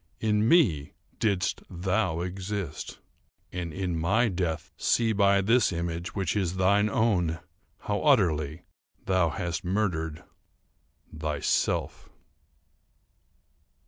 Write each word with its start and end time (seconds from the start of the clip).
In 0.19 0.47
me 0.49 0.93
didst 1.19 1.61
thou 1.69 2.21
exist—and, 2.21 3.71
in 3.71 3.99
my 3.99 4.29
death, 4.29 4.71
see 4.75 5.13
by 5.13 5.41
this 5.41 5.71
image, 5.71 6.15
which 6.15 6.35
is 6.35 6.55
thine 6.55 6.89
own, 6.89 7.37
how 7.81 8.01
utterly 8.01 8.63
thou 9.05 9.29
hast 9.29 9.63
murdered 9.63 10.23
thyself." 11.15 12.09